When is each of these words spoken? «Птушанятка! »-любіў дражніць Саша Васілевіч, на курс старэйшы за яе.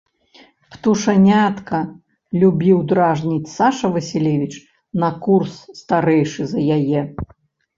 «Птушанятка! 0.75 1.79
»-любіў 2.43 2.77
дражніць 2.93 3.53
Саша 3.57 3.93
Васілевіч, 3.99 4.51
на 5.05 5.09
курс 5.27 5.55
старэйшы 5.83 6.43
за 6.57 6.61
яе. 6.79 7.01